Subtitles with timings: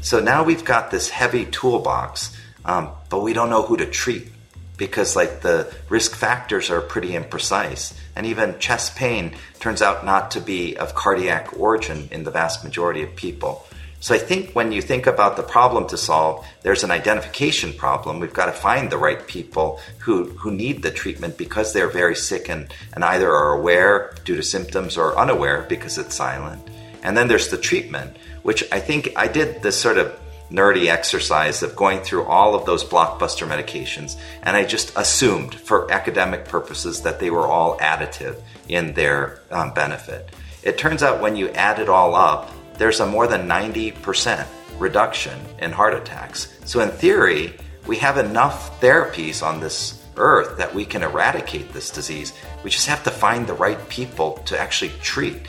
[0.00, 4.28] So now we've got this heavy toolbox, um, but we don't know who to treat
[4.76, 7.94] because like the risk factors are pretty imprecise.
[8.14, 12.64] And even chest pain turns out not to be of cardiac origin in the vast
[12.64, 13.66] majority of people.
[14.00, 18.20] So i think when you think about the problem to solve there's an identification problem.
[18.20, 22.14] We've got to find the right people who, who need the treatment because they're very
[22.16, 26.62] sick and, and either are aware due to symptoms or unaware because it's silent.
[27.02, 28.16] And then there's the treatment
[28.46, 30.18] which i think i did this sort of
[30.50, 35.90] nerdy exercise of going through all of those blockbuster medications, and I just assumed for
[35.90, 40.30] academic purposes that they were all additive in their um, benefit.
[40.62, 44.46] It turns out when you add it all up, there's a more than 90%
[44.78, 46.58] reduction in heart attacks.
[46.64, 47.54] So, in theory,
[47.86, 52.32] we have enough therapies on this earth that we can eradicate this disease.
[52.64, 55.42] We just have to find the right people to actually treat.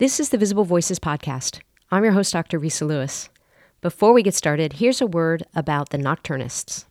[0.00, 1.60] This is the Visible Voices podcast.
[1.90, 2.58] I'm your host, Dr.
[2.58, 3.28] Risa Lewis.
[3.82, 6.86] Before we get started, here's a word about the Nocturnists.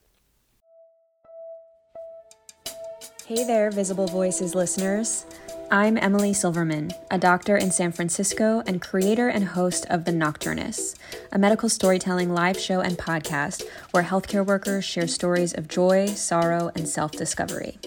[3.26, 5.26] Hey there, Visible Voices listeners.
[5.72, 10.96] I'm Emily Silverman, a doctor in San Francisco and creator and host of The Nocturnists,
[11.32, 16.72] a medical storytelling live show and podcast where healthcare workers share stories of joy, sorrow,
[16.76, 17.80] and self discovery.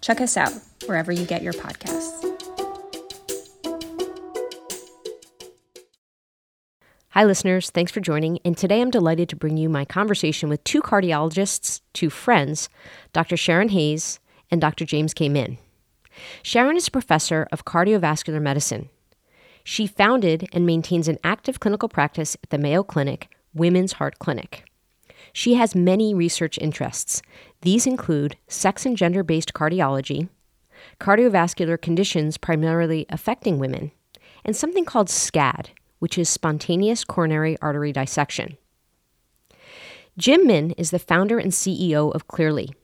[0.00, 0.50] Check us out
[0.86, 2.35] wherever you get your podcasts.
[7.16, 7.70] Hi, listeners.
[7.70, 8.40] Thanks for joining.
[8.44, 12.68] And today I'm delighted to bring you my conversation with two cardiologists, two friends,
[13.14, 13.36] Dr.
[13.36, 14.84] Sharonne Hayes and Dr.
[14.84, 15.30] James K.
[15.30, 15.56] Min.
[16.42, 18.90] Sharonne is a professor of cardiovascular medicine.
[19.64, 24.64] She founded and maintains an active clinical practice at the Mayo Clinic Women's Heart Clinic.
[25.32, 27.22] She has many research interests.
[27.62, 30.28] These include sex and gender based cardiology,
[31.00, 33.90] cardiovascular conditions primarily affecting women,
[34.44, 35.68] and something called SCAD,
[35.98, 38.56] which is spontaneous coronary artery dissection.
[40.18, 42.74] Jim Min is the founder and CEO of Cleerly.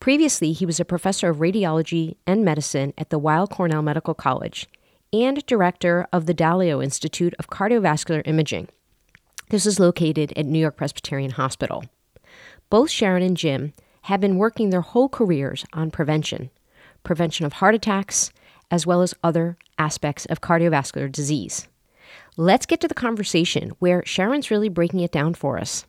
[0.00, 4.66] Previously, he was a professor of radiology and medicine at the Weill Cornell Medical College
[5.12, 8.68] and director of the Dalio Institute of Cardiovascular Imaging.
[9.50, 11.84] This is located at New York Presbyterian Hospital.
[12.70, 13.72] Both Sharonne and Jim
[14.02, 16.50] have been working their whole careers on prevention,
[17.04, 18.30] prevention of heart attacks,
[18.70, 21.68] as well as other aspects of cardiovascular disease.
[22.36, 25.84] Let's get to the conversation where Sharonne's really breaking it down for us.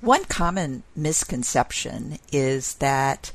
[0.00, 3.30] One common misconception is that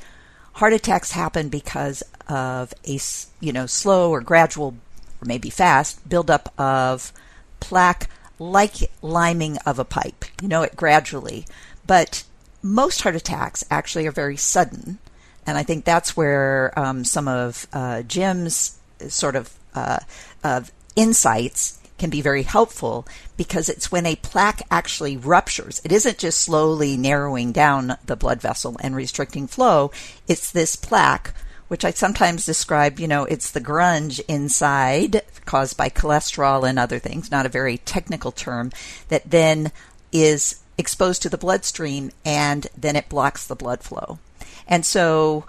[0.54, 3.00] heart attacks happen because of a
[3.40, 4.76] you know slow or gradual
[5.22, 7.14] or maybe fast buildup of
[7.62, 10.26] plaque like liming of a pipe.
[10.42, 11.46] You know it gradually,
[11.86, 12.24] but
[12.62, 15.00] most heart attacks actually are very sudden,
[15.46, 18.78] and I think that's where um, some of uh, Jim's
[19.08, 20.00] sort of uh,
[20.44, 25.82] of insights can be very helpful because it's when a plaque actually ruptures.
[25.84, 29.92] It isn't just slowly narrowing down the blood vessel and restricting flow.
[30.28, 31.34] It's this plaque,
[31.68, 37.00] which I sometimes describe, you know, it's the grunge inside caused by cholesterol and other
[37.00, 38.72] things, not a very technical term,
[39.10, 39.72] that then
[40.12, 44.20] is exposed to the bloodstream and then it blocks the blood flow.
[44.68, 45.46] And so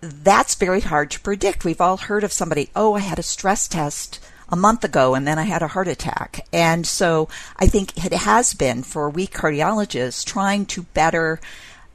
[0.00, 1.64] that's very hard to predict.
[1.64, 4.18] We've all heard of somebody, oh, I had a stress test
[4.50, 6.46] a month ago and then I had a heart attack.
[6.52, 7.28] And so
[7.58, 11.40] I think it has been for we cardiologists trying to better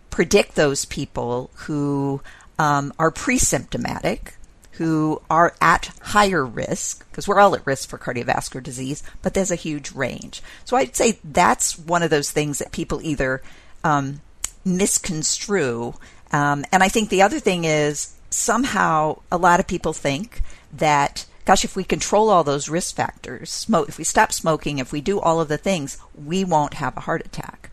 [0.10, 2.22] predict those people who
[2.60, 4.36] um, are pre-symptomatic,
[4.74, 9.52] who are at higher risk, because we're all at risk for cardiovascular disease, but there's
[9.52, 10.42] a huge range.
[10.66, 13.42] So I'd say that's one of those things that people either
[13.84, 14.22] um,
[14.66, 15.96] misconstrue.
[16.32, 21.26] Um, and I think the other thing is somehow a lot of people think that
[21.46, 25.02] gosh, if we control all those risk factors, smoke, if we stop smoking, if we
[25.02, 27.70] do all of the things, we won't have a heart attack.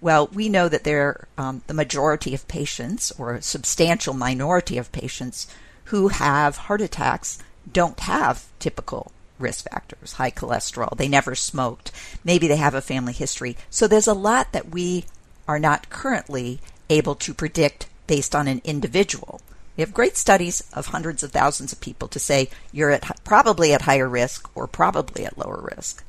[0.00, 4.90] Well, we know that there, um, the majority of patients, or a substantial minority of
[4.90, 5.46] patients
[5.84, 7.38] who have heart attacks,
[7.70, 10.96] don't have typical risk factors, high cholesterol.
[10.96, 11.92] They never smoked.
[12.24, 13.56] Maybe they have a family history.
[13.70, 15.04] So there's a lot that we
[15.46, 19.40] are not currently able to predict based on an individual.
[19.76, 23.72] We have great studies of hundreds of thousands of people to say you're at probably
[23.72, 26.04] at higher risk or probably at lower risk.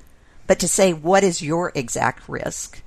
[0.48, 2.81] But to say what is your exact risk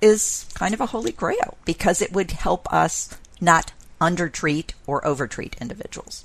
[0.00, 5.56] is kind of a holy grail because it would help us not undertreat or overtreat
[5.60, 6.24] individuals.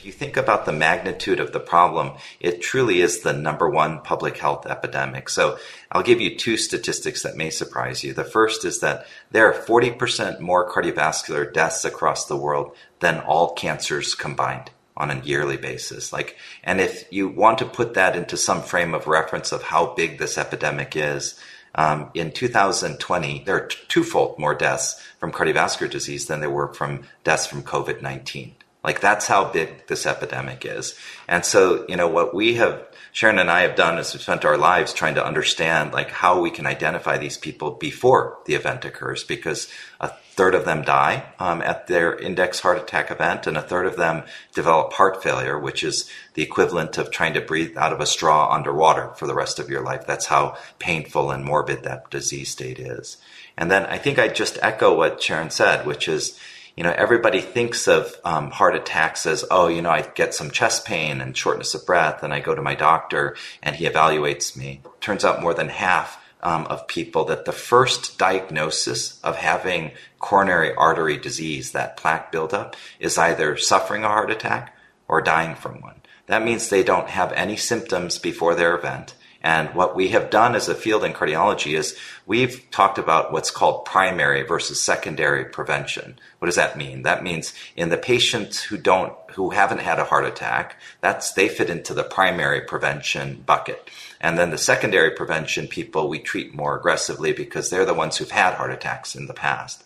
[0.00, 4.00] If you think about the magnitude of the problem, it truly is the number one
[4.00, 5.28] public health epidemic.
[5.28, 5.58] So
[5.92, 8.14] I'll give you two statistics that may surprise you.
[8.14, 13.52] The first is that there are 40% more cardiovascular deaths across the world than all
[13.52, 16.14] cancers combined on a yearly basis.
[16.14, 19.92] Like, and if you want to put that into some frame of reference of how
[19.92, 21.38] big this epidemic is,
[21.74, 27.02] um, in 2020, there are twofold more deaths from cardiovascular disease than there were from
[27.22, 28.54] deaths from COVID 19.
[28.82, 30.98] Like that's how big this epidemic is.
[31.28, 34.44] And so, you know, what we have, Sharonne and I have done is we've spent
[34.44, 38.86] our lives trying to understand like how we can identify these people before the event
[38.86, 43.58] occurs because a third of them die um, at their index heart attack event and
[43.58, 44.22] a third of them
[44.54, 48.50] develop heart failure, which is the equivalent of trying to breathe out of a straw
[48.50, 50.06] underwater for the rest of your life.
[50.06, 53.18] That's how painful and morbid that disease state is.
[53.58, 56.38] And then I think I just echo what Sharonne said, which is,
[56.80, 60.50] you know, everybody thinks of um, heart attacks as, oh, you know, I get some
[60.50, 64.56] chest pain and shortness of breath, and I go to my doctor and he evaluates
[64.56, 64.80] me.
[64.98, 69.90] Turns out more than half um, of people that the first diagnosis of having
[70.20, 74.74] coronary artery disease, that plaque buildup, is either suffering a heart attack
[75.06, 76.00] or dying from one.
[76.28, 79.14] That means they don't have any symptoms before their event.
[79.42, 81.96] And what we have done as a field in cardiology is
[82.26, 86.18] we've talked about what's called primary versus secondary prevention.
[86.38, 87.02] What does that mean?
[87.02, 91.48] That means in the patients who don't, who haven't had a heart attack, that's, they
[91.48, 93.88] fit into the primary prevention bucket.
[94.20, 98.30] And then the secondary prevention people we treat more aggressively because they're the ones who've
[98.30, 99.82] had heart attacks in the past.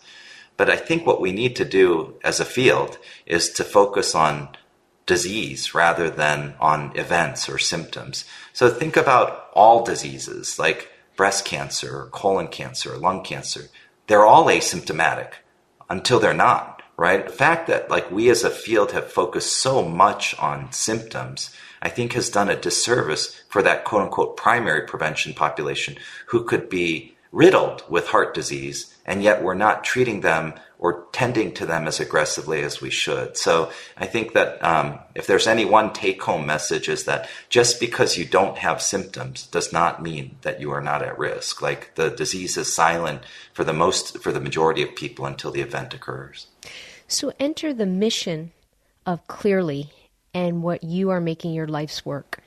[0.57, 4.49] But I think what we need to do as a field is to focus on
[5.05, 8.25] disease rather than on events or symptoms.
[8.53, 13.69] So think about all diseases like breast cancer, or colon cancer, or lung cancer.
[14.07, 15.31] They're all asymptomatic
[15.89, 17.25] until they're not, right?
[17.25, 21.89] The fact that like we as a field have focused so much on symptoms, I
[21.89, 25.95] think has done a disservice for that quote unquote primary prevention population
[26.27, 30.53] who could be riddled with heart disease, and yet we're not treating them
[30.85, 33.35] or tending to them as aggressively as we should.
[33.35, 37.79] So I think that um, if there's any one take home message is that just
[37.79, 41.59] because you don't have symptoms does not mean that you are not at risk.
[41.59, 45.61] Like the disease is silent for the most, for the majority of people until the
[45.61, 46.45] event occurs.
[47.07, 48.51] So enter the mission
[49.07, 49.89] of Cleerly
[50.35, 52.43] and what you are making your life's work.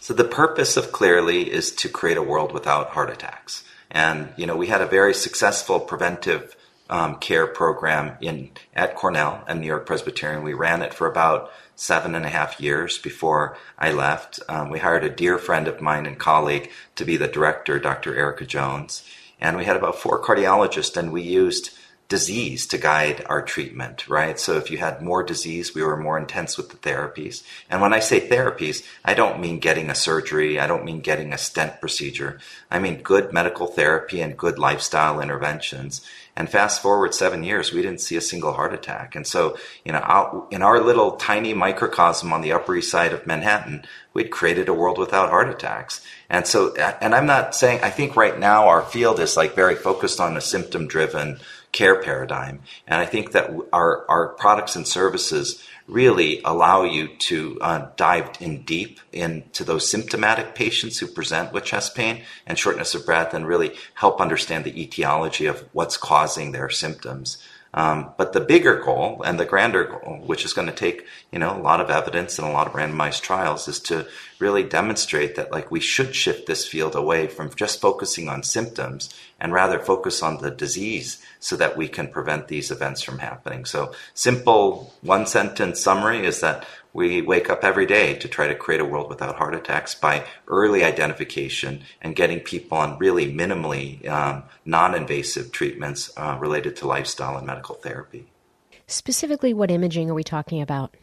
[0.00, 3.64] So the purpose of Cleerly is to create a world without heart attacks.
[3.96, 6.54] And, you know, we had a very successful preventive
[6.90, 10.42] um, care program in at Cornell and New York Presbyterian.
[10.42, 14.38] We ran it for about seven and a half years before I left.
[14.50, 18.14] Um, we hired a dear friend of mine and colleague to be the director, Dr.
[18.14, 19.02] Erica Jones.
[19.40, 21.70] And we had about four cardiologists, and we used
[22.08, 24.38] disease to guide our treatment, right?
[24.38, 27.42] So if you had more disease, we were more intense with the therapies.
[27.68, 30.60] And when I say therapies, I don't mean getting a surgery.
[30.60, 32.38] I don't mean getting a stent procedure.
[32.70, 36.00] I mean good medical therapy and good lifestyle interventions.
[36.36, 39.16] And fast forward seven years, we didn't see a single heart attack.
[39.16, 43.26] And so, you know, in our little tiny microcosm on the Upper East Side of
[43.26, 46.02] Manhattan, we'd created a world without heart attacks.
[46.28, 49.76] And so, and I'm not saying, I think right now our field is like very
[49.76, 51.38] focused on a symptom driven
[51.76, 52.62] care paradigm.
[52.86, 58.30] And I think that our, our products and services really allow you to uh, dive
[58.40, 63.34] in deep into those symptomatic patients who present with chest pain and shortness of breath
[63.34, 67.36] and really help understand the etiology of what's causing their symptoms.
[67.76, 71.38] Um, but the bigger goal and the grander goal, which is going to take, you
[71.38, 74.06] know, a lot of evidence and a lot of randomized trials is to
[74.38, 79.14] really demonstrate that like we should shift this field away from just focusing on symptoms
[79.38, 83.66] and rather focus on the disease so that we can prevent these events from happening.
[83.66, 86.64] So simple one sentence summary is that
[86.96, 90.24] we wake up every day to try to create a world without heart attacks by
[90.48, 96.86] early identification and getting people on really minimally um, non invasive treatments uh, related to
[96.86, 98.26] lifestyle and medical therapy.
[98.86, 100.96] Specifically, what imaging are we talking about?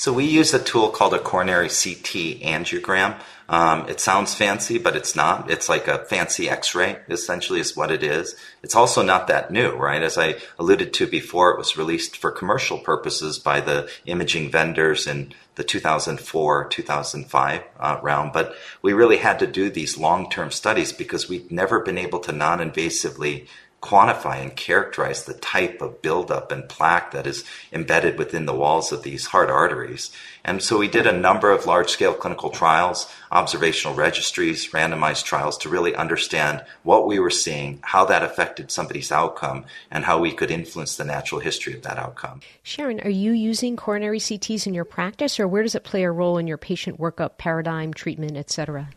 [0.00, 3.20] So we use a tool called a coronary CT angiogram.
[3.50, 5.50] Um, it sounds fancy, but it's not.
[5.50, 8.34] It's like a fancy X-ray, essentially, is what it is.
[8.62, 10.02] It's also not that new, right?
[10.02, 15.06] As I alluded to before, it was released for commercial purposes by the imaging vendors
[15.06, 18.32] in the 2004 2005 uh, round.
[18.32, 22.32] But we really had to do these long-term studies because we'd never been able to
[22.32, 23.48] non-invasively
[23.80, 28.92] quantify and characterize the type of buildup and plaque that is embedded within the walls
[28.92, 30.10] of these heart arteries.
[30.44, 35.56] And so we did a number of large scale clinical trials, observational registries, randomized trials
[35.58, 40.32] to really understand what we were seeing, how that affected somebody's outcome, and how we
[40.32, 42.40] could influence the natural history of that outcome.
[42.64, 46.10] Sharonne, are you using coronary CTs in your practice, or where does it play a
[46.10, 48.90] role in your patient workup paradigm, treatment, et cetera?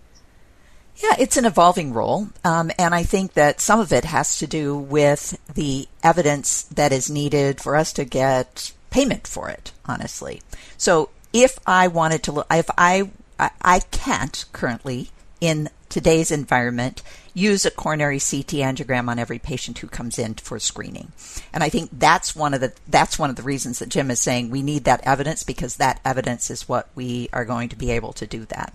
[0.97, 2.29] Yeah, it's an evolving role.
[2.43, 6.91] Um, and I think that some of it has to do with the evidence that
[6.91, 10.41] is needed for us to get payment for it, honestly.
[10.77, 13.09] So if I wanted to look, if I,
[13.39, 15.09] I, can't currently
[15.41, 17.01] in today's environment
[17.33, 21.11] use a coronary CT angiogram on every patient who comes in for screening.
[21.51, 24.19] And I think that's one of the that's one of the reasons that Jim is
[24.19, 27.91] saying we need that evidence because that evidence is what we are going to be
[27.91, 28.73] able to do that.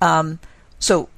[0.00, 0.38] Um,
[0.78, 1.08] so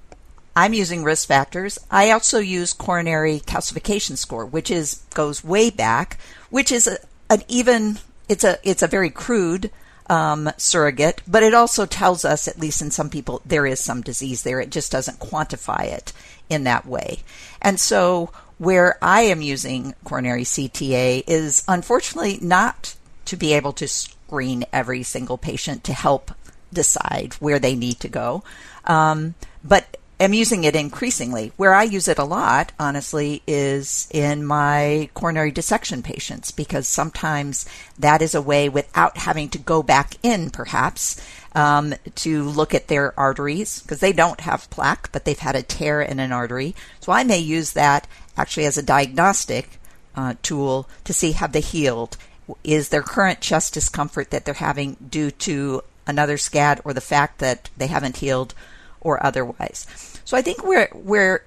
[0.57, 1.78] I'm using risk factors.
[1.90, 6.19] I also use coronary calcification score, which is goes way back,
[6.50, 9.71] which is a, an even it's a it's a very crude
[10.11, 14.02] um, surrogate, but it also tells us, at least in some people, there is some
[14.02, 14.61] disease there.
[14.61, 16.12] It just doesn't quantify it
[16.50, 17.21] in that way.
[17.62, 23.87] And so, where I am using coronary CTA is unfortunately not to be able to
[23.87, 26.33] screen every single patient to help
[26.73, 28.42] decide where they need to go.
[28.87, 31.52] Um, but am using it increasingly.
[31.56, 37.66] Where I use it a lot, honestly, is in my coronary dissection patients because sometimes
[37.98, 41.20] that is a way without having to go back in, perhaps,
[41.54, 45.62] um, to look at their arteries because they don't have plaque, but they've had a
[45.62, 46.74] tear in an artery.
[47.00, 49.78] So I may use that actually as a diagnostic
[50.14, 52.16] uh, tool to see have they healed.
[52.64, 57.38] Is their current chest discomfort that they're having due to another SCAD or the fact
[57.38, 58.54] that they haven't healed
[59.00, 59.86] or otherwise?
[60.30, 61.42] So I think where where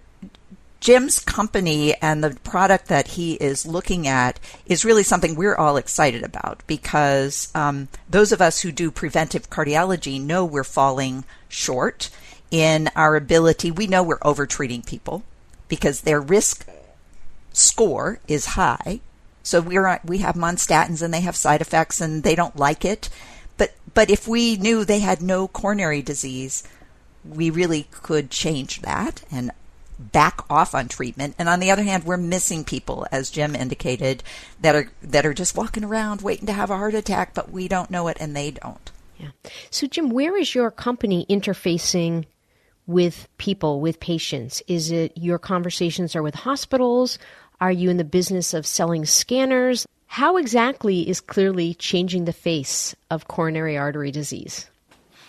[0.82, 5.78] Jim's company and the product that he is looking at is really something we're all
[5.78, 12.10] excited about because um, those of us who do preventive cardiology know we're falling short
[12.52, 13.72] in our ability.
[13.72, 15.24] We know we're overtreating people
[15.70, 16.68] because their risk
[17.54, 19.00] score is high.
[19.44, 22.58] So we're we have them on statins and they have side effects and they don't
[22.58, 23.08] like it.
[23.56, 26.68] But but if we knew they had no coronary disease,
[27.28, 29.52] we really could change that and
[30.00, 31.36] back off on treatment.
[31.38, 34.24] And on the other hand, we're missing people, as Jim indicated,
[34.62, 37.68] that are that are just walking around waiting to have a heart attack, but we
[37.68, 38.92] don't know it and they don't.
[39.20, 39.30] Yeah.
[39.70, 42.26] So Jim, where is your company interfacing
[42.86, 44.62] with people, with patients?
[44.68, 47.18] Is it your conversations are with hospitals?
[47.62, 49.86] Are you in the business of selling scanners?
[50.08, 54.70] How exactly is Cleerly changing the face of coronary artery disease?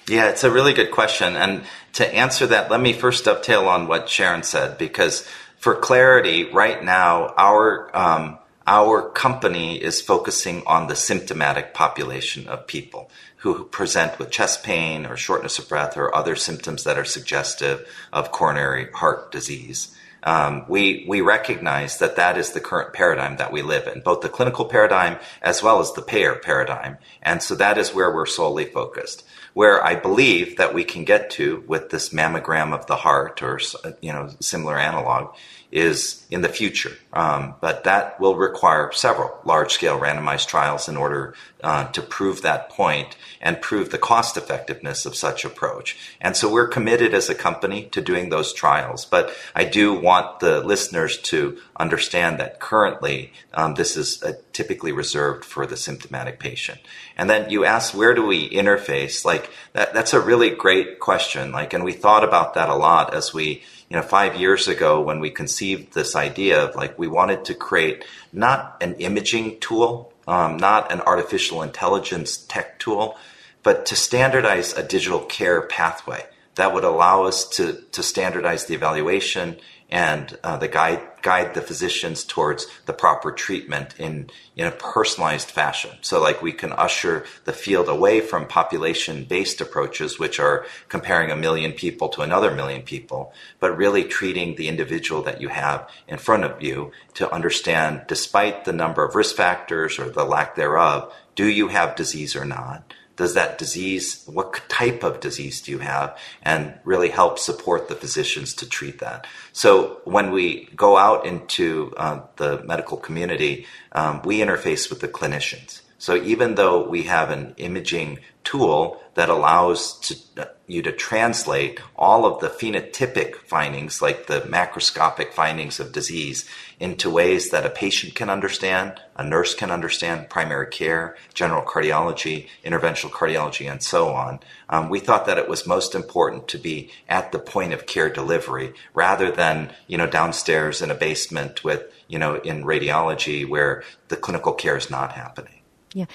[0.08, 1.34] Yeah, it's a really good question.
[1.34, 6.44] And to answer that, let me first dovetail on what Sharonne said, because for clarity,
[6.52, 13.64] right now, our, um, our company is focusing on the symptomatic population of people who
[13.64, 18.30] present with chest pain or shortness of breath or other symptoms that are suggestive of
[18.30, 19.96] coronary heart disease.
[20.24, 24.22] Um, we we recognize that that is the current paradigm that we live in, both
[24.22, 28.26] the clinical paradigm as well as the payer paradigm, and so that is where we're
[28.26, 32.96] solely focused where I believe that we can get to with this mammogram of the
[32.96, 33.60] heart or
[34.02, 35.34] you know similar analog
[35.74, 36.92] is in the future.
[37.12, 42.42] Um, but that will require several large scale randomized trials in order uh, to prove
[42.42, 45.96] that point and prove the cost effectiveness of such approach.
[46.20, 49.04] And so we're committed as a company to doing those trials.
[49.04, 54.92] But I do want the listeners to understand that currently um, this is uh, typically
[54.92, 56.78] reserved for the symptomatic patient.
[57.16, 59.24] And then you ask, where do we interface?
[59.24, 61.50] Like that, that's a really great question.
[61.50, 65.00] Like, and we thought about that a lot as we you know, five years ago
[65.00, 70.12] when we conceived this idea of like we wanted to create not an imaging tool,
[70.26, 73.16] um, not an artificial intelligence tech tool,
[73.62, 78.74] but to standardize a digital care pathway that would allow us to, to standardize the
[78.74, 79.58] evaluation
[79.94, 85.48] and uh, the guide guide the physicians towards the proper treatment in in a personalized
[85.48, 85.92] fashion.
[86.00, 91.30] So like we can usher the field away from population based approaches, which are comparing
[91.30, 95.88] a million people to another million people, but really treating the individual that you have
[96.08, 100.56] in front of you to understand, despite the number of risk factors or the lack
[100.56, 102.92] thereof, do you have disease or not?
[103.16, 107.94] Does that disease, what type of disease do you have, and really help support the
[107.94, 109.26] physicians to treat that.
[109.52, 115.08] So when we go out into uh, the medical community, um, we interface with the
[115.08, 115.80] clinicians.
[116.04, 121.80] So even though we have an imaging tool that allows to, uh, you to translate
[121.96, 126.46] all of the phenotypic findings, like the macroscopic findings of disease,
[126.78, 132.48] into ways that a patient can understand, a nurse can understand, primary care, general cardiology,
[132.66, 134.40] interventional cardiology, and so on.
[134.68, 138.10] Um, we thought that it was most important to be at the point of care
[138.10, 143.82] delivery rather than, you know, downstairs in a basement with, you know, in radiology where
[144.08, 145.63] the clinical care is not happening.
[145.94, 146.06] Yeah.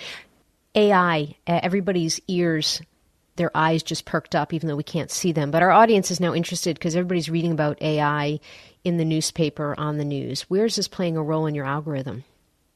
[0.75, 2.81] AI, everybody's ears,
[3.38, 5.50] their eyes just perked up, even though we can't see them.
[5.50, 8.39] But our audience is now interested because everybody's reading about AI
[8.83, 10.41] in the newspaper, on the news.
[10.43, 12.24] Where is this playing a role in your algorithm?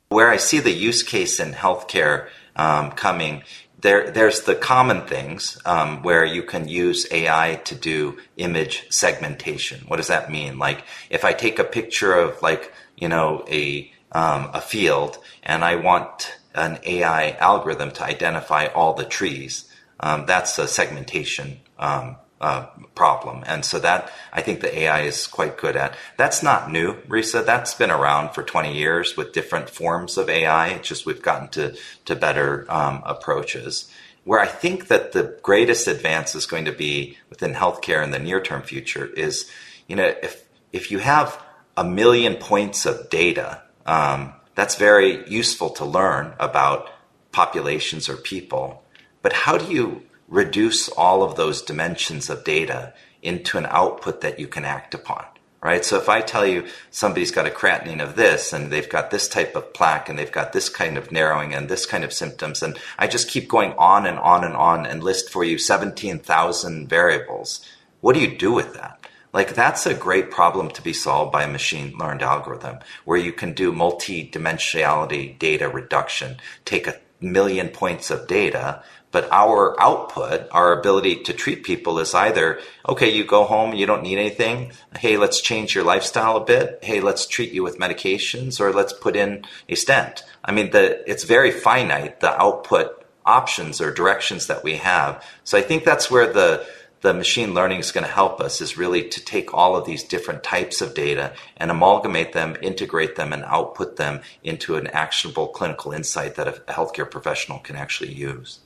[0.09, 3.43] Where I see the use case in healthcare um, coming.
[3.79, 9.81] There, there's the common things um, where you can use AI to do image segmentation.
[9.87, 10.57] What does that mean?
[10.57, 15.63] Like if I take a picture of like you know a um, a field and
[15.63, 19.69] I want an AI algorithm to identify all the trees,
[19.99, 23.43] um, that's a segmentation um, uh, problem.
[23.47, 25.95] And so that I think the AI is quite good at.
[26.17, 27.45] That's not new, Risa.
[27.45, 30.67] That's been around for 20 years with different forms of AI.
[30.69, 33.89] It's just we've gotten to, to better um, approaches.
[34.25, 38.19] Where I think that the greatest advance is going to be within healthcare in the
[38.19, 39.49] near term future is,
[39.87, 40.43] you know, if,
[40.73, 41.41] if you have
[41.77, 46.89] a million points of data, um, that's very useful to learn about
[47.31, 48.83] populations or people.
[49.21, 54.39] But how do you reduce all of those dimensions of data into an output that
[54.39, 55.25] you can act upon?
[55.61, 55.85] Right.
[55.85, 59.29] So if I tell you somebody's got a creatinine of this and they've got this
[59.29, 62.61] type of plaque and they've got this kind of narrowing and this kind of symptoms,
[62.61, 66.89] and I just keep going on and on and on and list for you 17,000
[66.89, 67.65] variables,
[68.01, 69.07] what do you do with that?
[69.33, 73.33] Like that's a great problem to be solved by a machine learned algorithm where you
[73.33, 80.77] can do multi-dimensionality data reduction, take a million points of data, but our output, our
[80.77, 84.71] ability to treat people is either, okay, you go home, you don't need anything.
[84.97, 86.79] Hey, let's change your lifestyle a bit.
[86.81, 90.23] Hey, let's treat you with medications or let's put in a stent.
[90.43, 95.23] I mean, the, it's very finite, the output options or directions that we have.
[95.43, 96.65] So I think that's where the,
[97.03, 100.03] the machine learning is going to help us is really to take all of these
[100.03, 105.49] different types of data and amalgamate them, integrate them, and output them into an actionable
[105.49, 108.61] clinical insight that a healthcare professional can actually use.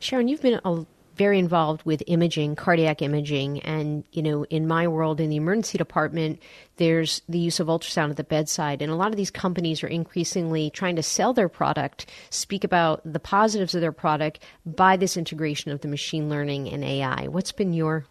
[0.00, 0.84] Sharonne, you've been a
[1.18, 5.76] very involved with imaging, cardiac imaging, and you know, in my world, in the emergency
[5.76, 6.40] department,
[6.76, 9.88] there's the use of ultrasound at the bedside, and a lot of these companies are
[9.88, 15.16] increasingly trying to sell their product, speak about the positives of their product by this
[15.16, 17.26] integration of the machine learning and AI.
[17.26, 18.06] What's been your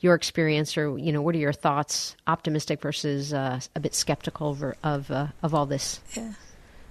[0.00, 2.16] your experience, or you know, what are your thoughts?
[2.26, 6.00] Optimistic versus uh, a bit skeptical of uh, of all this.
[6.14, 6.32] Yeah.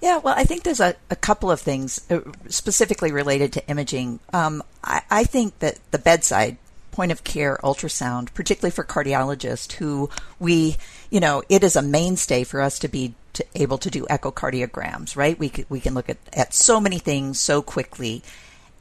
[0.00, 4.20] Yeah, well, I think there's a, a couple of things uh, specifically related to imaging.
[4.32, 6.56] Um, I, I think that the bedside
[6.90, 10.76] point of care ultrasound, particularly for cardiologists who we,
[11.10, 15.16] you know, it is a mainstay for us to be to able to do echocardiograms,
[15.16, 15.38] right?
[15.38, 18.22] We we can look at, at so many things so quickly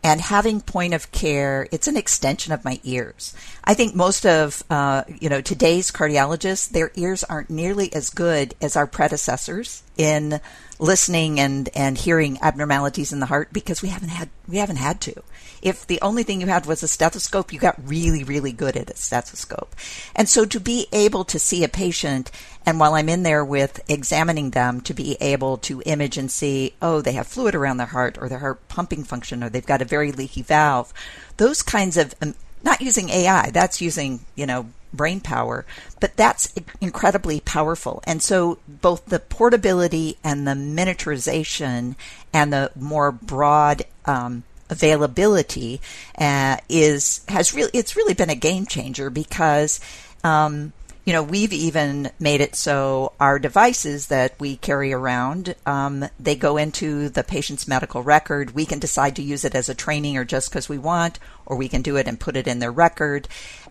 [0.03, 3.33] and having point of care it's an extension of my ears
[3.65, 8.55] i think most of uh, you know today's cardiologists their ears aren't nearly as good
[8.61, 10.39] as our predecessors in
[10.79, 14.99] listening and and hearing abnormalities in the heart because we haven't had we haven't had
[15.01, 15.21] to
[15.61, 18.89] if the only thing you had was a stethoscope, you got really, really good at
[18.89, 19.75] a stethoscope.
[20.15, 22.31] And so to be able to see a patient
[22.65, 26.73] and while I'm in there with examining them to be able to image and see,
[26.81, 29.81] oh, they have fluid around their heart or their heart pumping function or they've got
[29.81, 30.93] a very leaky valve,
[31.37, 35.65] those kinds of, um, not using AI, that's using, you know, brain power,
[35.99, 38.01] but that's incredibly powerful.
[38.05, 41.95] And so both the portability and the miniaturization
[42.33, 45.81] and the more broad um, availability
[46.17, 49.79] uh, is has really it's really been a game changer because
[50.23, 50.73] um,
[51.09, 56.35] you know we've even made it so our devices that we carry around um, they
[56.35, 58.51] go into the patient's medical record.
[58.51, 61.17] We can decide to use it as a training or just because we want
[61.47, 63.27] or we can do it and put it in their record.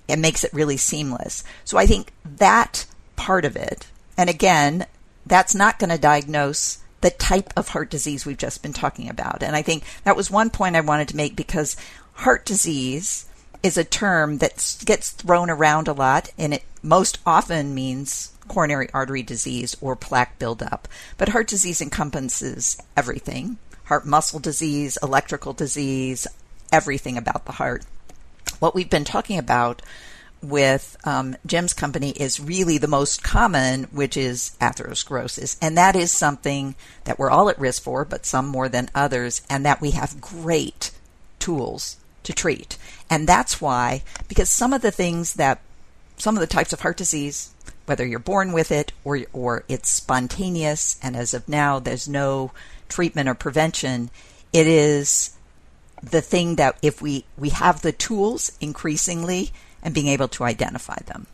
[0.08, 1.44] It makes it really seamless.
[1.64, 4.86] So i think that part of it and again
[5.24, 9.44] that's not going to diagnose the type of heart disease we've just been talking about.
[9.44, 11.76] And I think that was one point I wanted to make because
[12.14, 13.27] heart disease
[13.62, 18.88] is a term that gets thrown around a lot and it most often means coronary
[18.94, 20.88] artery disease or plaque buildup.
[21.16, 26.26] But heart disease encompasses everything heart muscle disease, electrical disease,
[26.70, 27.86] everything about the heart.
[28.58, 29.80] What we've been talking about
[30.42, 35.56] with um, Jim's company is really the most common, which is atherosclerosis.
[35.62, 39.40] And that is something that we're all at risk for, but some more than others,
[39.48, 40.90] and that we have great
[41.38, 41.96] tools
[42.28, 42.76] to treat.
[43.08, 45.60] And that's why, because some of the things that,
[46.18, 47.54] some of the types of heart disease,
[47.86, 52.52] whether you're born with it or, or it's spontaneous, and as of now, there's no
[52.90, 54.10] treatment or prevention,
[54.52, 55.38] it is
[56.02, 59.50] the thing that if we, we have the tools increasingly,
[59.82, 61.26] and being able to identify them.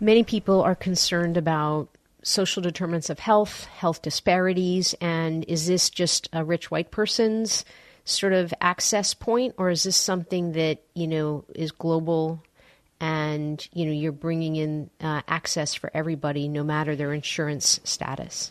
[0.00, 1.88] Many people are concerned about
[2.22, 7.66] social determinants of health, health disparities, and is this just a rich white person's
[8.04, 12.42] sort of access point, or is this something that you know is global,
[13.00, 18.50] and you know you're bringing in uh, access for everybody, no matter their insurance status?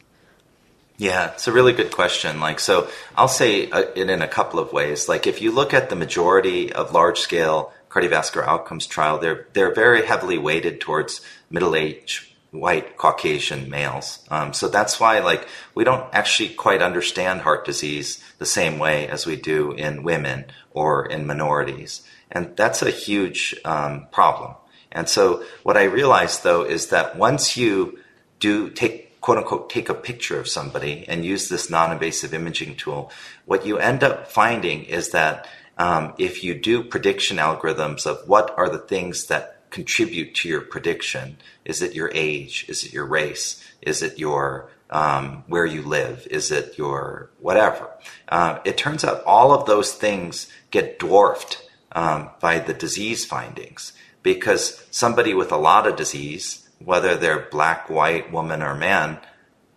[0.97, 2.39] Yeah, it's a really good question.
[2.39, 5.09] Like, so I'll say uh, it in a couple of ways.
[5.09, 9.73] Like, if you look at the majority of large scale cardiovascular outcomes trial, they're they're
[9.73, 14.19] very heavily weighted towards middle age white Caucasian males.
[14.29, 19.07] Um, so that's why, like, we don't actually quite understand heart disease the same way
[19.07, 24.55] as we do in women or in minorities, and that's a huge um, problem.
[24.91, 27.99] And so, what I realized though is that once you
[28.39, 33.11] do take quote unquote take a picture of somebody and use this non-invasive imaging tool,
[33.45, 38.53] what you end up finding is that um, if you do prediction algorithms of what
[38.57, 42.65] are the things that contribute to your prediction, is it your age?
[42.69, 43.61] Is it your race?
[43.81, 46.27] Is it your um, where you live?
[46.31, 47.89] Is it your whatever?
[48.29, 53.93] Uh, it turns out all of those things get dwarfed um, by the disease findings
[54.21, 59.17] because somebody with a lot of disease whether they're black, white, woman, or man,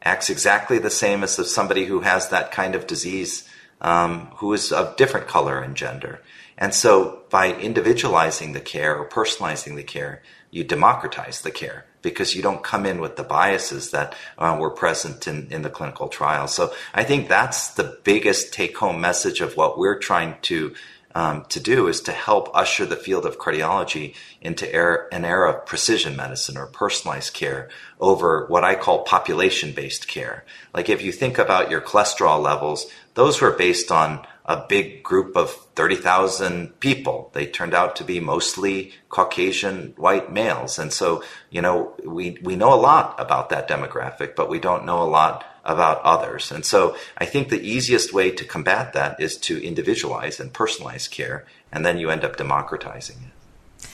[0.03, 3.49] acts exactly the same as somebody who has that kind of disease
[3.81, 6.21] um, who is of different color and gender.
[6.59, 12.35] And so by individualizing the care or personalizing the care, you democratize the care because
[12.35, 16.09] you don't come in with the biases that uh, were present in, in the clinical
[16.09, 16.49] trial.
[16.49, 20.75] So I think that's the biggest take home message of what we're trying to
[21.17, 25.51] um, to do is to help usher the field of cardiology into era, an era
[25.51, 30.45] of precision medicine or personalized care over what I call population based care.
[30.75, 35.37] Like if you think about your cholesterol levels, those were based on a big group
[35.37, 37.31] of 30,000 people.
[37.35, 40.79] They turned out to be mostly Caucasian white males.
[40.79, 44.87] And so, you know, we, we know a lot about that demographic, but we don't
[44.87, 46.53] know a lot about others.
[46.53, 51.11] And so I think the easiest way to combat that is to individualize and personalize
[51.11, 53.89] care, and then you end up democratizing it.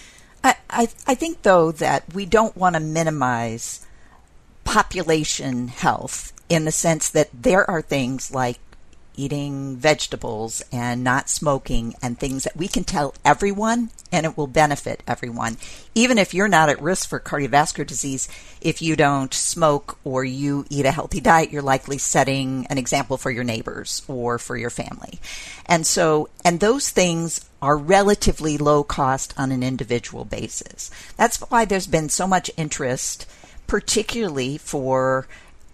[0.44, 3.86] I, I, I think, though, that we don't want to minimize
[4.64, 8.58] population health in the sense that there are things like
[9.16, 14.46] eating vegetables and not smoking and things that we can tell everyone and it will
[14.46, 15.56] benefit everyone.
[15.94, 18.28] Even if you're not at risk for cardiovascular disease,
[18.60, 23.16] if you don't smoke or you eat a healthy diet, you're likely setting an example
[23.16, 25.18] for your neighbors or for your family.
[25.66, 30.90] And so, and those things are relatively low cost on an individual basis.
[31.16, 33.26] That's why there's been so much interest,
[33.66, 35.26] particularly for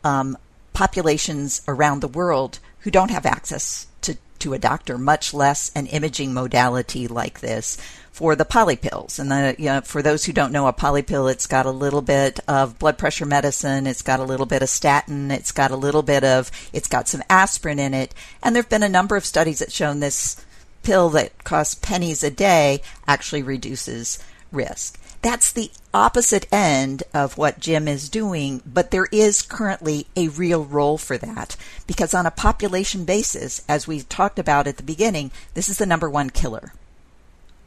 [0.04, 0.38] um,
[0.72, 5.86] populations around the world who don't have access to, to a doctor, much less an
[5.86, 7.76] imaging modality like this
[8.12, 9.18] for the polypills.
[9.18, 12.02] And the, you know, for those who don't know a polypill, it's got a little
[12.02, 15.76] bit of blood pressure medicine, it's got a little bit of statin, it's got a
[15.76, 18.14] little bit of, it's got some aspirin in it.
[18.42, 20.44] And there have been a number of studies that shown this
[20.82, 24.18] pill that costs pennies a day actually reduces
[24.50, 24.98] risk.
[25.20, 30.64] That's the opposite end of what Jim is doing, but there is currently a real
[30.64, 35.32] role for that because on a population basis, as we talked about at the beginning,
[35.54, 36.72] this is the number one killer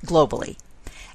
[0.05, 0.57] globally.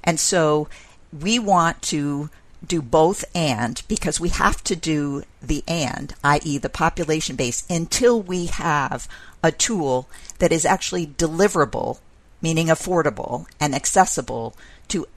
[0.03, 0.67] And so
[1.11, 2.29] we want to
[2.65, 8.21] do both and because we have to do the and, i.e., the population base, until
[8.21, 9.07] we have
[9.43, 10.07] a tool
[10.39, 11.99] that is actually deliverable,
[12.41, 14.55] meaning affordable and accessible
[14.87, 15.07] to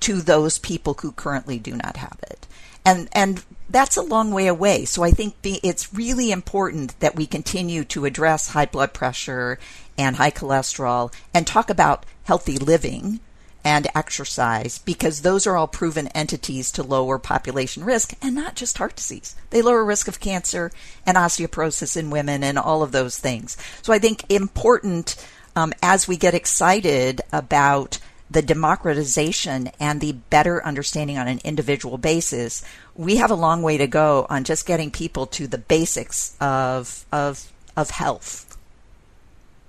[0.00, 2.46] to those people who currently do not have it.
[2.84, 4.84] And, and that's a long way away.
[4.84, 9.58] So I think it's really important that we continue to address high blood pressure
[9.98, 13.20] and high cholesterol and talk about healthy living
[13.64, 18.78] and exercise because those are all proven entities to lower population risk and not just
[18.78, 19.36] heart disease.
[19.50, 20.72] They lower risk of cancer
[21.06, 23.56] and osteoporosis in women and all of those things.
[23.82, 25.22] So I think important
[25.54, 27.98] um, as we get excited about
[28.30, 32.64] the democratization and the better understanding on an individual basis,
[32.94, 37.04] we have a long way to go on just getting people to the basics of
[37.12, 38.56] of of health.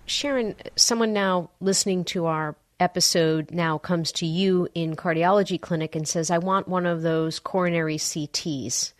[0.07, 6.07] Sharonne, someone now listening to our episode now comes to you in cardiology clinic and
[6.07, 8.93] says, "I want one of those coronary CTs."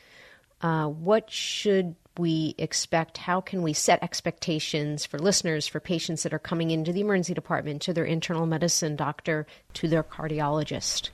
[0.62, 3.18] Uh, what should we expect?
[3.18, 7.34] How can we set expectations for listeners, for patients that are coming into the emergency
[7.34, 9.46] department, to their internal medicine doctor,
[9.76, 11.10] to their cardiologist?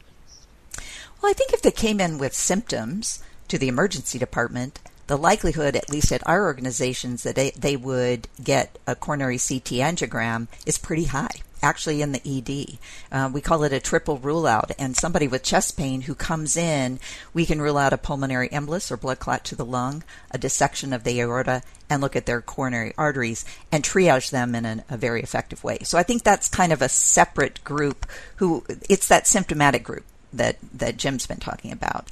[1.22, 5.76] Well, I think if they came in with symptoms to the emergency department, the likelihood,
[5.76, 10.78] at least at our organizations, that they, they would get a coronary CT angiogram is
[10.78, 12.78] pretty high actually in the ED.
[13.12, 14.72] Uh, we call it a triple rule out.
[14.78, 17.00] And somebody with chest pain who comes in,
[17.34, 20.94] we can rule out a pulmonary embolus or blood clot to the lung, a dissection
[20.94, 24.98] of the aorta, and look at their coronary arteries and triage them in a, a
[24.98, 25.80] very effective way.
[25.84, 28.06] So I think that's kind of a separate group
[28.38, 32.10] who it's that symptomatic group that, that Jim's been talking about.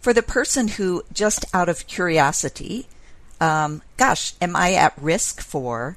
[0.00, 2.86] For the person who just out of curiosity
[3.40, 5.96] um, gosh, am I at risk for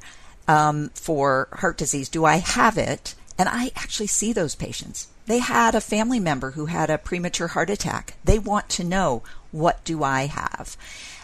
[0.50, 2.10] um, for heart disease?
[2.10, 3.14] Do I have it?
[3.38, 5.08] And I actually see those patients.
[5.28, 8.16] They had a family member who had a premature heart attack.
[8.24, 10.76] They want to know what do I have,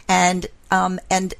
[0.07, 1.33] and um, and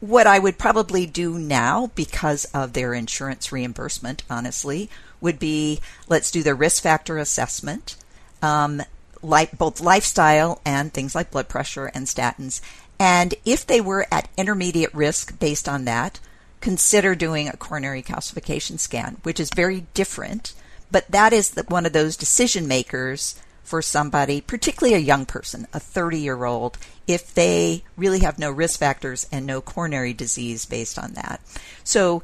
[0.00, 4.88] what I would probably do now because of their insurance reimbursement, honestly,
[5.20, 7.96] would be let's do the risk factor assessment,
[8.40, 8.82] um,
[9.22, 12.62] like both lifestyle and things like blood pressure and statins.
[12.98, 16.18] And if they were at intermediate risk based on that,
[16.60, 20.52] consider doing a coronary calcification scan, which is very different.
[20.90, 25.66] But that is the, one of those decision makers for somebody, particularly a young person,
[25.72, 30.66] a 30 year old, if they really have no risk factors and no coronary disease
[30.66, 31.40] based on that.
[31.84, 32.22] So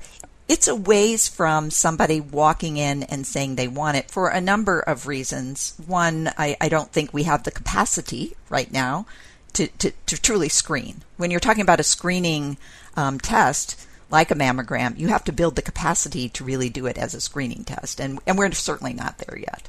[0.48, 4.80] it's a ways from somebody walking in and saying they want it for a number
[4.80, 5.74] of reasons.
[5.86, 9.06] One, I, I don't think we have the capacity right now
[9.54, 11.02] to, to, to, truly screen.
[11.16, 12.58] When you're talking about a screening
[12.94, 16.98] um, test, like a mammogram, you have to build the capacity to really do it
[16.98, 18.00] as a screening test.
[18.00, 19.68] And, and we're certainly not there yet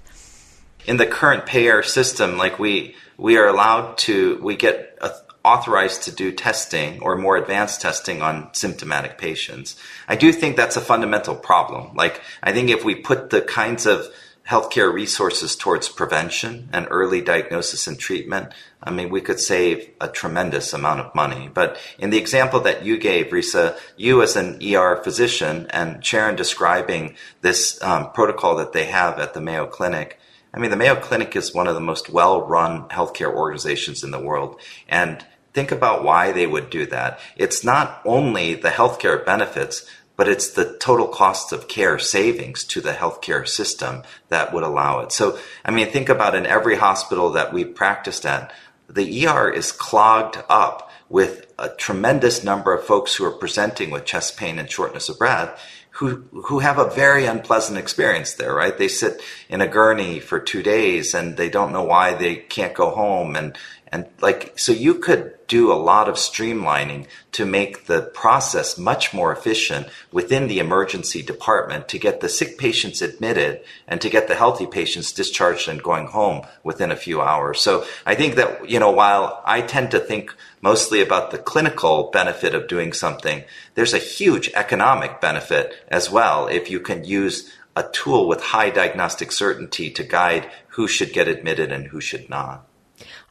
[0.88, 4.97] in the current payer system, like we we are allowed to we get
[5.43, 9.78] authorized to do testing or more advanced testing on symptomatic patients.
[10.08, 11.95] I do think that's a fundamental problem.
[11.95, 14.08] Like I think if we put the kinds of
[14.47, 20.07] healthcare resources towards prevention and early diagnosis and treatment, I mean, we could save a
[20.07, 21.49] tremendous amount of money.
[21.53, 26.38] But in the example that you gave, Risa, you as an ER physician and Sharonne
[26.38, 30.19] describing this um, protocol that they have at the Mayo Clinic,
[30.53, 34.12] I mean, the Mayo Clinic is one of the most well run healthcare organizations in
[34.12, 34.60] the world.
[34.88, 37.19] And think about why they would do that.
[37.36, 39.86] It's not only the healthcare benefits,
[40.17, 44.99] but it's the total cost of care savings to the healthcare system that would allow
[44.99, 45.13] it.
[45.13, 48.51] So, I mean, think about in every hospital that we practiced at,
[48.89, 54.06] the ER is clogged up with a tremendous number of folks who are presenting with
[54.06, 55.63] chest pain and shortness of breath
[55.97, 58.77] who who have a very unpleasant experience there, right?
[58.77, 62.75] They sit in a gurney for two days and they don't know why they can't
[62.75, 63.58] go home and
[63.91, 69.13] and like so you could do a lot of streamlining to make the process much
[69.13, 74.28] more efficient within the emergency department to get the sick patients admitted and to get
[74.28, 77.62] the healthy patients discharged and going home within a few hours.
[77.62, 82.10] So I think that, you know, while I tend to think mostly about the clinical
[82.12, 83.43] benefit of doing something,
[83.76, 88.71] there's a huge economic benefit as well if you can use a tool with high
[88.71, 92.66] diagnostic certainty to guide who should get admitted and who should not.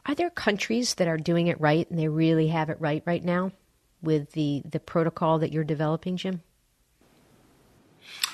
[0.07, 3.23] Are there countries that are doing it right and they really have it right right
[3.23, 3.51] now
[4.01, 6.41] with the, the protocol that you're developing, Jim?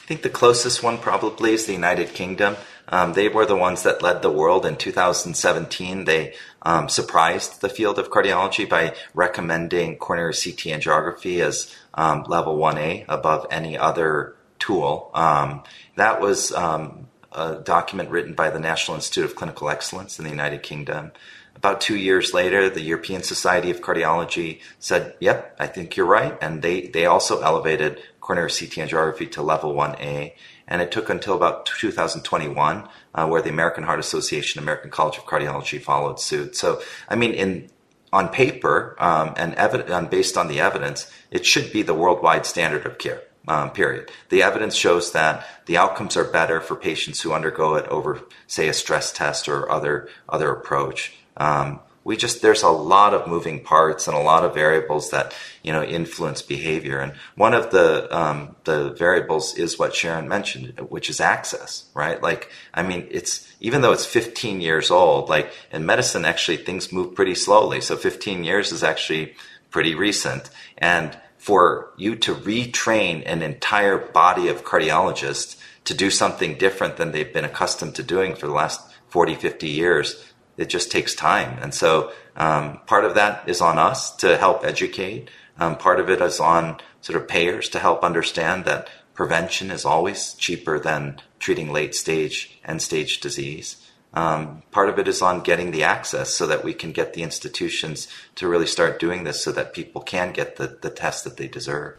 [0.04, 2.58] I think the closest one probably is the United Kingdom.
[2.90, 6.06] Um, they were the ones that led the world in 2017.
[6.06, 12.58] They um, surprised the field of cardiology by recommending coronary CT angiography as um, level
[12.58, 15.10] 1A above any other tool.
[15.14, 15.64] Um,
[15.96, 20.32] that was um, a document written by the National Institute of Clinical Excellence in the
[20.32, 21.14] United Kingdom.
[21.64, 26.38] About two years later, the European Society of Cardiology said, "Yep, I think you're right,"
[26.42, 30.34] and they they also elevated coronary CT angiography to level 1A.
[30.68, 35.24] And it took until about 2021 uh, where the American Heart Association, American College of
[35.24, 36.58] Cardiology followed suit.
[36.58, 37.70] So, I mean, in
[38.12, 42.98] on paper um, and based on the evidence, it should be the worldwide standard of
[42.98, 43.22] care.
[43.46, 44.10] Um, period.
[44.30, 48.70] The evidence shows that the outcomes are better for patients who undergo it over, say,
[48.70, 51.14] a stress test or other other approach.
[51.36, 55.34] Um, we just there's a lot of moving parts and a lot of variables that
[55.62, 60.80] you know influence behavior and one of the um, the variables is what sharonne mentioned
[60.90, 65.52] which is access right like i mean it's even though it's 15 years old like
[65.72, 69.36] in medicine actually things move pretty slowly so 15 years is actually
[69.72, 76.58] pretty recent and for you to retrain an entire body of cardiologists to do something
[76.58, 78.80] different than they've been accustomed to doing for the last
[79.10, 80.24] 40 50 years
[80.56, 81.58] it just takes time.
[81.62, 85.30] And so um, part of that is on us to help educate.
[85.60, 89.84] Um, part of it is on sort of payers to help understand that prevention is
[89.84, 93.83] always cheaper than treating late stage and stage disease.
[94.14, 97.24] Um, part of it is on getting the access so that we can get the
[97.24, 101.38] institutions to really start doing this so that people can get the, the test that
[101.38, 101.98] they deserve.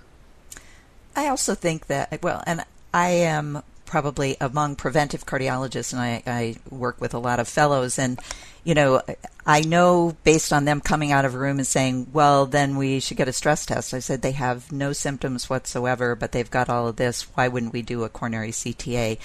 [1.17, 6.57] I also think that, well, and I am probably among preventive cardiologists, and I, I
[6.71, 8.19] work with a lot of fellows, and
[8.65, 9.03] you know,
[9.47, 12.99] I know based on them coming out of a room and saying, well, then we
[12.99, 13.93] should get a stress test.
[13.93, 17.23] I said they have no symptoms whatsoever, but they've got all of this.
[17.35, 19.19] Why wouldn't we do a coronary CTA?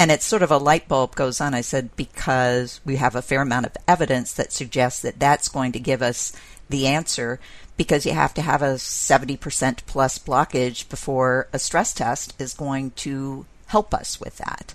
[0.00, 1.52] And it's sort of a light bulb goes on.
[1.52, 5.72] I said, because we have a fair amount of evidence that suggests that that's going
[5.72, 6.32] to give us
[6.70, 7.38] the answer
[7.76, 12.92] because you have to have a 70% plus blockage before a stress test is going
[12.92, 14.72] to help us with that.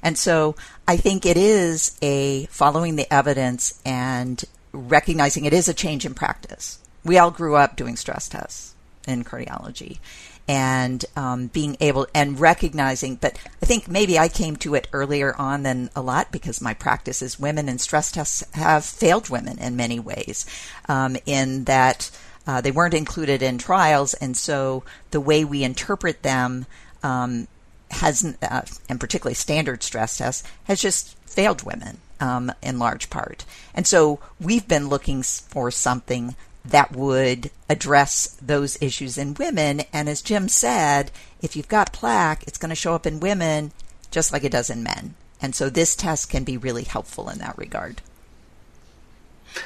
[0.00, 0.54] And so
[0.86, 6.14] I think it is a following the evidence and recognizing it is a change in
[6.14, 6.78] practice.
[7.04, 8.76] We all grew up doing stress tests
[9.08, 9.98] in cardiology
[10.48, 15.36] and um, being able and recognizing but i think maybe i came to it earlier
[15.36, 19.58] on than a lot because my practice is women and stress tests have failed women
[19.58, 20.46] in many ways
[20.88, 22.10] um, in that
[22.48, 26.64] uh, they weren't included in trials, and so the way we interpret them
[27.02, 27.46] um,
[27.90, 33.44] has, uh, and particularly standard stress tests, has just failed women um, in large part.
[33.74, 36.36] And so we've been looking for something
[36.68, 39.82] that would address those issues in women.
[39.92, 41.10] And as Jim said,
[41.42, 43.72] if you've got plaque, it's going to show up in women
[44.10, 45.14] just like it does in men.
[45.40, 48.02] And so this test can be really helpful in that regard.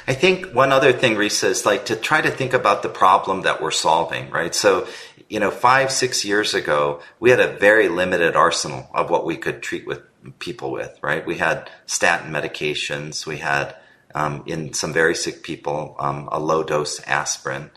[0.07, 3.41] I think one other thing, Risa, is like to try to think about the problem
[3.41, 4.55] that we're solving, right?
[4.55, 4.87] So,
[5.29, 9.35] you know, five, six years ago, we had a very limited arsenal of what we
[9.35, 10.01] could treat with
[10.39, 11.25] people with, right?
[11.25, 13.25] We had statin medications.
[13.25, 13.75] We had,
[14.15, 17.71] um, in some very sick people, um, a low dose aspirin.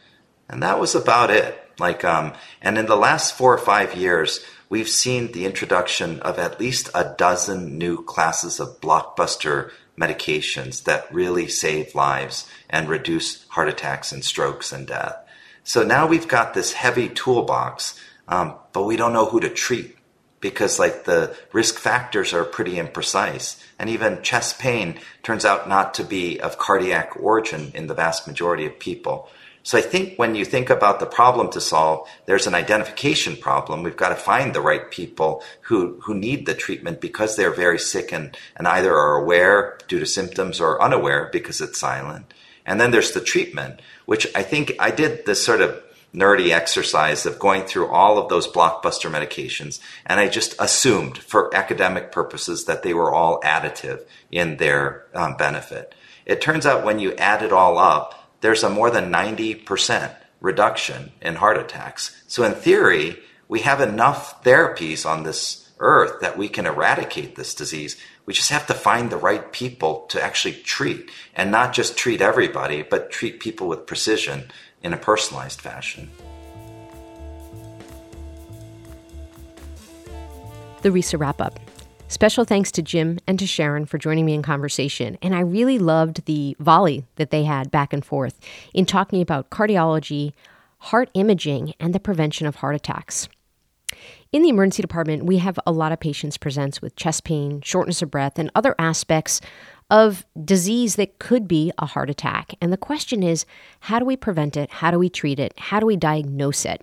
[0.49, 1.63] And that was about it.
[1.79, 6.39] Like, um, and in the last four or five years, we've seen the introduction of
[6.39, 13.47] at least a dozen new classes of blockbuster medications that really save lives and reduce
[13.49, 15.17] heart attacks and strokes and death.
[15.65, 19.96] So now we've got this heavy toolbox, um, but we don't know who to treat
[20.41, 23.63] because like the risk factors are pretty imprecise.
[23.79, 28.27] And even chest pain turns out not to be of cardiac origin in the vast
[28.27, 29.29] majority of people.
[29.67, 33.83] So I think when you think about the problem to solve, there's an identification problem.
[33.83, 37.81] We've got to find the right people who, who need the treatment because they're very
[37.81, 42.33] sick and, and either are aware due to symptoms or unaware because it's silent.
[42.65, 45.83] And then there's the treatment, which I think I did this sort of
[46.17, 49.81] nerdy exercise of going through all of those blockbuster medications.
[50.07, 55.37] And I just assumed for academic purposes that they were all additive in their um,
[55.37, 55.95] benefit.
[56.25, 61.13] It turns out when you add it all up, there's a more than 90% reduction
[61.21, 62.23] in heart attacks.
[62.27, 67.55] So, in theory, we have enough therapies on this earth that we can eradicate this
[67.55, 67.97] disease.
[68.25, 72.21] We just have to find the right people to actually treat and not just treat
[72.21, 74.51] everybody, but treat people with precision
[74.83, 76.11] in a personalized fashion.
[80.83, 81.59] The RISA wrap up.
[82.09, 85.19] Special thanks to Jim and to Sharonne for joining me in conversation.
[85.21, 88.39] And I really loved the volley that they had back and forth
[88.73, 90.33] in talking about cardiology,
[90.79, 93.29] heart imaging, and the prevention of heart attacks.
[94.33, 98.03] In the emergency department, we have a lot of patients presents with chest pain, shortness
[98.03, 99.41] of breath, and other aspects
[99.91, 102.55] of disease that could be a heart attack.
[102.61, 103.47] And the question is
[103.81, 104.71] how do we prevent it?
[104.71, 105.55] How do we treat it?
[105.59, 106.83] How do we diagnose it?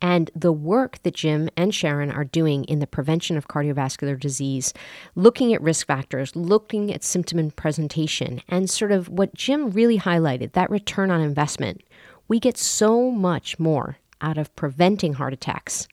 [0.00, 4.74] And the work that Jim and Sharonne are doing in the prevention of cardiovascular disease,
[5.14, 10.00] looking at risk factors, looking at symptom and presentation, and sort of what Jim really
[10.00, 11.82] highlighted that return on investment.
[12.26, 15.86] We get so much more out of preventing heart attacks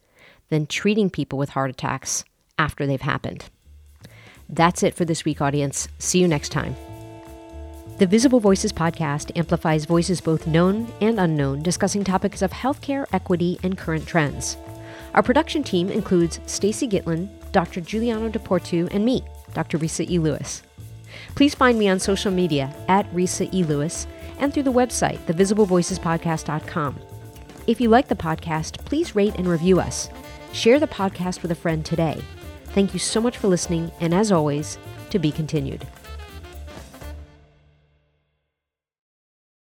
[0.50, 2.24] than treating people with heart attacks
[2.58, 3.46] after they've happened.
[4.50, 5.88] That's it for this week, audience.
[6.00, 6.76] See you next time.
[8.00, 13.60] The Visible Voices podcast amplifies voices both known and unknown, discussing topics of healthcare, equity,
[13.62, 14.58] and current trends.
[15.14, 17.82] Our production team includes Stacy Gitlin, Dr.
[17.82, 19.78] Giuliano DePortu, and me, Dr.
[19.78, 20.18] Risa E.
[20.18, 20.64] Lewis.
[21.36, 23.64] Please find me on social media at Risa E.
[23.64, 24.08] Lewis
[24.40, 27.00] and through the website, thevisiblevoicespodcast.com.
[27.68, 30.10] If you like the podcast, please rate and review us.
[30.54, 32.22] Share the podcast with a friend today.
[32.74, 34.78] Thank you so much for listening, and as always,
[35.10, 35.86] to be continued.